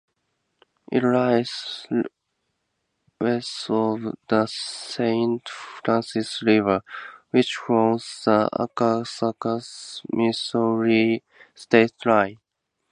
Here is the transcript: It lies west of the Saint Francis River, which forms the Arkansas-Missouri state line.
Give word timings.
It 0.91 1.03
lies 1.03 1.85
west 3.19 3.69
of 3.69 4.17
the 4.27 4.47
Saint 4.47 5.47
Francis 5.47 6.41
River, 6.41 6.81
which 7.29 7.55
forms 7.55 8.23
the 8.25 8.49
Arkansas-Missouri 8.51 11.23
state 11.53 11.93
line. 12.03 12.39